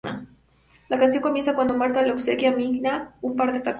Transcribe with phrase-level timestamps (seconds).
[0.89, 3.69] La canción comienza cuando Martha le obsequia a Minaj un par de tacones.